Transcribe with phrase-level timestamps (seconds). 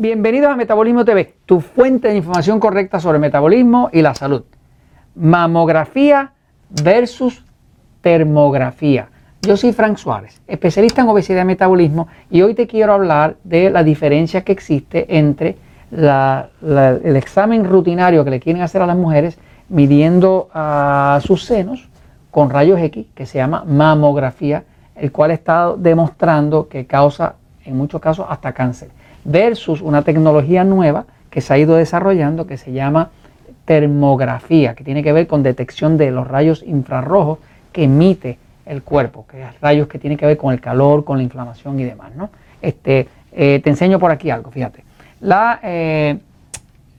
[0.00, 4.44] Bienvenidos a Metabolismo TV, tu fuente de información correcta sobre metabolismo y la salud.
[5.16, 6.34] Mamografía
[6.84, 7.44] versus
[8.00, 9.08] termografía.
[9.42, 13.70] Yo soy Frank Suárez, especialista en obesidad y metabolismo, y hoy te quiero hablar de
[13.70, 15.56] la diferencia que existe entre
[15.90, 19.36] el examen rutinario que le quieren hacer a las mujeres
[19.68, 21.88] midiendo a sus senos
[22.30, 24.62] con rayos X, que se llama mamografía,
[24.94, 28.90] el cual estado demostrando que causa en muchos casos hasta cáncer
[29.24, 33.10] versus una tecnología nueva que se ha ido desarrollando que se llama
[33.64, 37.38] termografía, que tiene que ver con detección de los rayos infrarrojos
[37.72, 41.18] que emite el cuerpo, que es rayos que tienen que ver con el calor, con
[41.18, 42.14] la inflamación y demás.
[42.14, 42.30] ¿no?
[42.62, 44.84] Este, eh, te enseño por aquí algo, fíjate.
[45.20, 46.18] La, eh,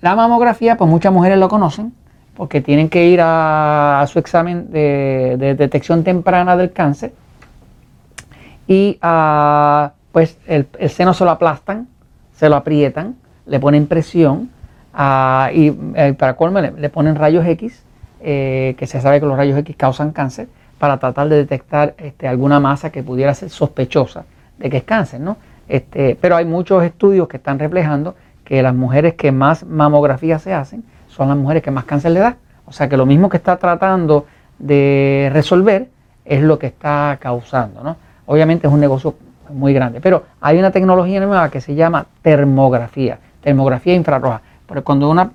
[0.00, 1.92] la mamografía, pues muchas mujeres lo conocen,
[2.36, 7.12] porque tienen que ir a, su examen de, detección temprana del cáncer
[8.66, 11.88] y ah, pues el, el, seno se lo aplastan
[12.34, 14.50] se lo aprietan, le ponen presión
[14.92, 17.82] ah, y eh, para colmo le, ponen rayos X,
[18.20, 22.28] eh, que se sabe que los rayos X causan cáncer, para tratar de detectar este,
[22.28, 24.24] alguna masa que pudiera ser sospechosa
[24.58, 25.20] de que es cáncer.
[25.20, 25.36] ¿no?
[25.68, 30.52] Este, pero hay muchos estudios que están reflejando que las mujeres que más mamografía se
[30.52, 32.36] hacen son las mujeres que más cáncer le da.
[32.66, 34.26] O sea que lo mismo que está tratando
[34.58, 35.88] de resolver
[36.24, 37.82] es lo que está causando.
[37.82, 37.96] ¿no?
[38.26, 39.14] Obviamente es un negocio
[39.50, 40.00] muy grande.
[40.00, 44.40] Pero hay una tecnología nueva que se llama termografía, termografía infrarroja.
[44.66, 45.30] Porque cuando una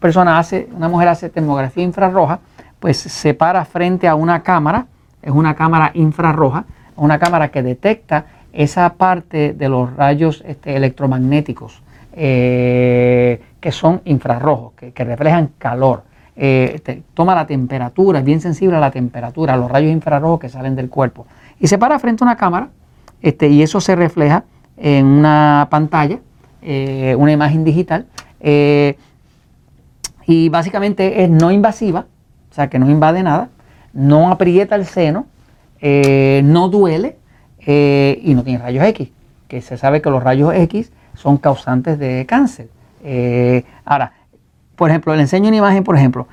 [0.00, 2.40] persona hace, una mujer hace termografía infrarroja,
[2.80, 4.86] pues se para frente a una cámara,
[5.22, 6.64] es una cámara infrarroja,
[6.96, 11.82] una cámara que detecta esa parte de los rayos este, electromagnéticos
[12.14, 16.02] eh, que son infrarrojos, que, reflejan calor.
[16.34, 20.48] Eh, toma la temperatura, es bien sensible a la temperatura, a los rayos infrarrojos que
[20.48, 21.26] salen del cuerpo.
[21.60, 22.68] Y se para frente a una cámara
[23.22, 24.44] este, y eso se refleja
[24.76, 26.18] en una pantalla,
[26.60, 28.06] eh, una imagen digital,
[28.40, 28.96] eh,
[30.26, 32.06] y básicamente es no invasiva,
[32.50, 33.48] o sea que no invade nada,
[33.92, 35.26] no aprieta el seno,
[35.80, 37.16] eh, no duele
[37.64, 39.10] y no tiene rayos X,
[39.46, 42.68] que se sabe que los rayos X son causantes de cáncer.
[43.84, 44.12] ahora,
[44.74, 46.26] por ejemplo, le enseño una imagen, por ejemplo,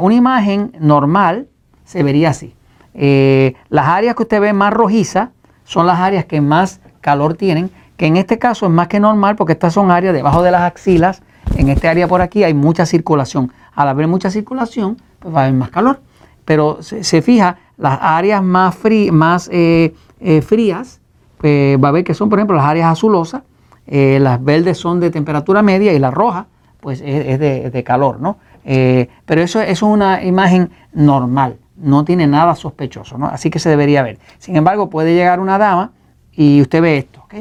[0.00, 1.46] una imagen normal
[1.84, 2.54] se vería así.
[2.92, 5.28] las áreas que usted ve más rojizas
[5.64, 9.36] son las áreas que más calor tienen, que en este caso es más que normal
[9.36, 11.22] porque estas son áreas debajo de las axilas,
[11.56, 13.52] en este área por aquí hay mucha circulación.
[13.74, 16.00] Al haber mucha circulación, pues va a haber más calor.
[16.44, 18.76] Pero se, fija, las áreas más,
[19.12, 21.00] más eh, eh, frías,
[21.38, 23.42] pues va a ver que son, por ejemplo, las áreas azulosas,
[23.86, 26.46] eh, las verdes son de temperatura media y la roja,
[26.80, 28.36] pues es, de, calor, ¿no?
[28.64, 33.26] pero eso es una imagen normal no tiene nada sospechoso, ¿no?
[33.26, 34.18] Así que se debería ver.
[34.38, 35.92] Sin embargo, puede llegar una dama
[36.32, 37.34] y usted ve esto, ¿ok?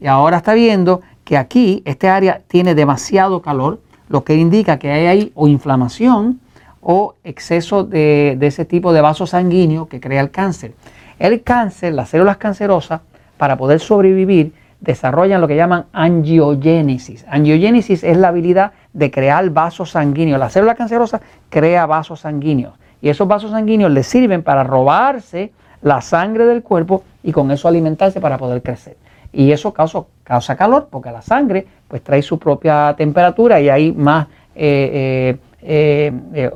[0.00, 4.90] Y ahora está viendo que aquí, este área tiene demasiado calor, lo que indica que
[4.90, 6.40] hay ahí o inflamación
[6.80, 10.74] o exceso de, ese tipo de vaso sanguíneo que crea el cáncer.
[11.18, 13.02] El cáncer, las células cancerosas,
[13.36, 17.24] para poder sobrevivir, desarrollan lo que llaman angiogénesis.
[17.28, 20.40] Angiogénesis es la habilidad de crear vasos sanguíneos.
[20.40, 21.20] La célula cancerosa
[21.50, 25.52] crea vasos sanguíneos y esos vasos sanguíneos le sirven para robarse
[25.82, 28.96] la sangre del cuerpo y con eso alimentarse para poder crecer.
[29.32, 33.92] Y eso causa, causa calor porque la sangre pues trae su propia temperatura y hay
[33.92, 36.50] más eh, eh, eh,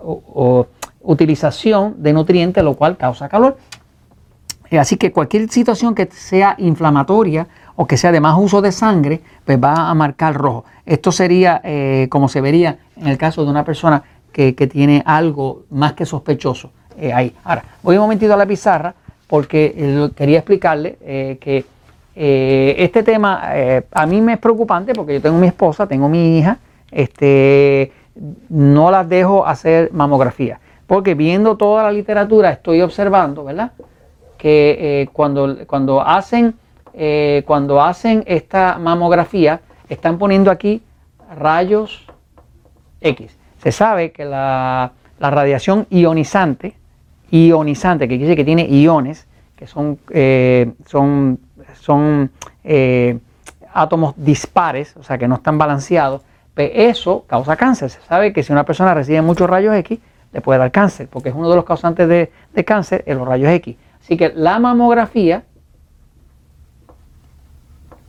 [1.02, 3.56] utilización de nutrientes, lo cual causa calor.
[4.70, 7.46] Así que cualquier situación que sea inflamatoria
[7.76, 10.64] o que sea de más uso de sangre, pues va a marcar rojo.
[10.84, 11.62] Esto sería
[12.08, 14.02] como se vería en el caso de una persona
[14.34, 17.32] que, tiene algo más que sospechoso eh, ahí.
[17.44, 18.92] Ahora, voy un momentito a la pizarra
[19.28, 21.64] porque eh, quería explicarle eh, que
[22.16, 23.42] este tema
[23.90, 26.58] a mí me es preocupante porque yo tengo mi esposa, tengo mi hija,
[26.92, 27.90] este,
[28.48, 30.60] no las dejo hacer mamografía.
[30.86, 33.72] Porque viendo toda la literatura estoy observando, ¿verdad?
[34.38, 36.54] Que cuando, cuando, hacen,
[37.44, 40.82] cuando hacen esta mamografía, están poniendo aquí
[41.36, 42.06] rayos
[43.00, 43.36] X.
[43.64, 46.76] Se sabe que la, radiación ionizante,
[47.30, 49.26] ionizante, que quiere decir que tiene iones,
[49.56, 51.40] que son, eh, son,
[51.80, 52.30] son
[52.62, 53.18] eh,
[53.72, 56.20] átomos dispares, o sea, que no están balanceados,
[56.52, 57.88] pues eso causa cáncer.
[57.88, 59.98] Se sabe que si una persona recibe muchos rayos X,
[60.30, 63.26] le puede dar cáncer, porque es uno de los causantes de, de cáncer, en los
[63.26, 63.76] rayos X.
[63.98, 65.42] Así que la mamografía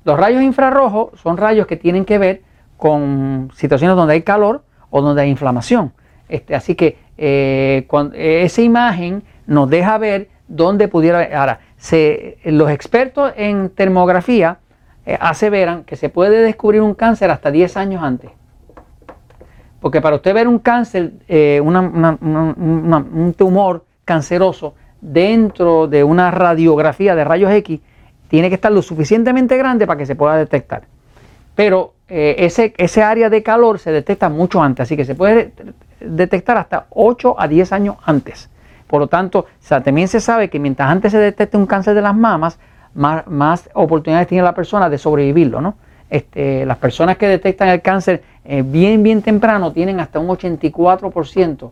[0.04, 2.42] Los rayos infrarrojos son rayos que tienen que ver
[2.75, 5.94] con situaciones donde hay calor o donde hay inflamación.
[6.28, 7.86] Este, así que eh,
[8.16, 11.22] esa imagen nos deja ver dónde pudiera.
[11.39, 11.60] Ahora,
[12.45, 14.57] los expertos en termografía
[15.06, 18.31] eh, aseveran que se puede descubrir un cáncer hasta 10 años antes.
[19.81, 27.23] Porque para usted ver un cáncer, eh, un tumor canceroso dentro de una radiografía de
[27.23, 27.79] rayos X,
[28.27, 30.83] tiene que estar lo suficientemente grande para que se pueda detectar.
[31.55, 35.53] Pero eh, ese, ese área de calor se detecta mucho antes, así que se puede
[35.99, 38.49] detectar hasta 8 a 10 años antes.
[38.88, 39.45] Por lo tanto,
[39.83, 42.57] también se sabe que mientras antes se detecte un cáncer de las mamas,
[42.93, 45.61] más, oportunidades tiene la persona de sobrevivirlo.
[45.61, 45.75] ¿no?
[46.09, 51.71] Este, las personas que detectan el cáncer eh, bien, bien temprano tienen hasta un 84%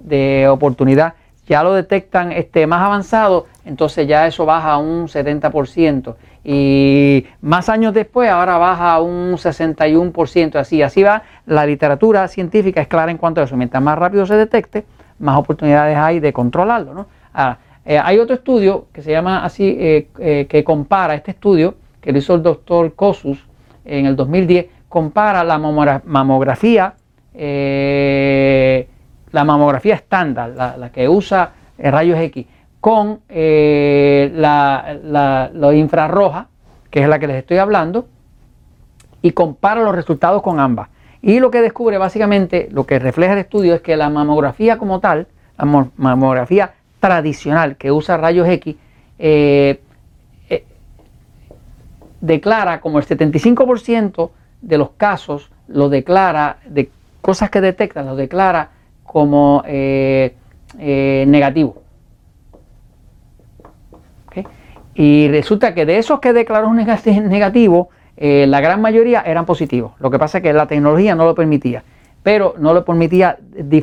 [0.00, 1.14] de oportunidad.
[1.46, 6.14] Ya lo detectan este, más avanzado, entonces ya eso baja a un 70%.
[6.44, 10.56] Y más años después, ahora baja a un 61%.
[10.56, 11.22] Así, así va.
[11.46, 13.56] La literatura científica es clara en cuanto a eso.
[13.56, 14.84] Mientras más rápido se detecte,
[15.18, 16.92] más oportunidades hay de controlarlo.
[16.92, 17.06] ¿no?
[17.86, 22.12] Eh, hay otro estudio que se llama así, eh, eh, que compara este estudio, que
[22.12, 23.44] lo hizo el doctor Cosus
[23.84, 26.94] en el 2010, compara la mamografía,
[29.34, 32.46] la mamografía estándar, la, que usa rayos X,
[32.80, 34.96] con la,
[35.52, 36.46] la, infrarroja,
[36.90, 38.06] que es la que les estoy hablando,
[39.22, 40.88] y compara los resultados con ambas.
[41.20, 45.00] Y lo que descubre básicamente, lo que refleja el estudio es que la mamografía como
[45.00, 45.26] tal,
[45.58, 48.76] la mamografía tradicional que usa rayos X
[49.18, 49.80] eh,
[50.48, 50.64] eh,
[52.20, 54.30] declara como el 75%
[54.62, 56.90] de los casos lo declara, de
[57.20, 58.70] cosas que detecta, lo declara
[59.14, 60.34] como eh,
[60.76, 61.76] negativo.
[64.96, 69.92] Y resulta que de esos que declaró negativo, la gran mayoría eran positivos.
[70.00, 71.84] Lo que pasa es que la tecnología no lo permitía,
[72.24, 73.38] pero no lo permitía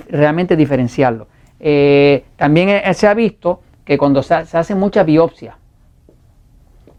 [0.10, 1.28] realmente diferenciarlo.
[1.64, 5.56] Eh, también e, se ha visto que cuando se, hace mucha biopsia,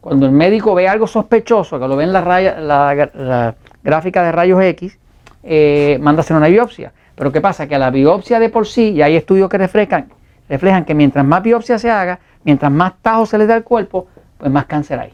[0.00, 4.98] cuando el médico ve algo sospechoso, que lo ve en la, gráfica de rayos X,
[5.42, 6.92] eh, manda a hacer una biopsia.
[7.14, 7.66] Pero ¿qué pasa?
[7.66, 10.08] Que la biopsia de por sí, y hay estudios que reflejan,
[10.48, 14.06] reflejan que mientras más biopsia se haga, mientras más tajo se le da al cuerpo,
[14.38, 15.12] pues más cáncer hay.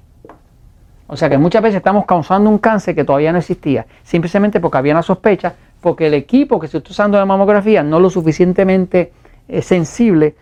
[1.07, 4.79] O sea que muchas veces estamos causando un cáncer que todavía no existía, simplemente porque
[4.79, 9.13] había una sospecha, porque el equipo que se está usando de mamografía no lo suficientemente
[9.49, 10.35] es sensible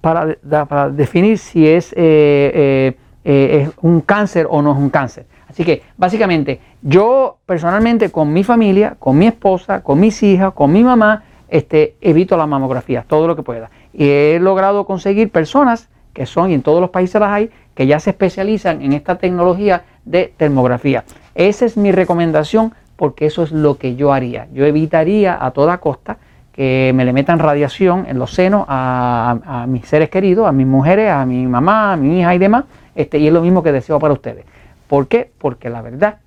[0.00, 0.36] para,
[0.68, 5.26] para, definir si es, eh, eh, eh, es un cáncer o no es un cáncer.
[5.48, 10.72] Así que básicamente yo personalmente con mi familia, con mi esposa, con mis hijas, con
[10.72, 13.70] mi mamá, este, evito la mamografía, todo lo que pueda.
[13.92, 17.86] Y he logrado conseguir personas que son, y en todos los países las hay, que
[17.86, 21.04] ya se especializan en esta tecnología de termografía.
[21.34, 24.48] Esa es mi recomendación porque eso es lo que yo haría.
[24.52, 26.18] Yo evitaría a toda costa
[26.52, 31.10] que me le metan radiación en los senos a, mis seres queridos, a mis mujeres,
[31.10, 32.64] a mi mamá, a mi hija y demás.
[32.96, 34.44] Este, y es lo mismo que deseo para ustedes.
[34.88, 35.30] ¿Por qué?
[35.38, 36.18] Porque la verdad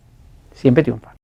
[0.53, 1.15] siempre triunfa.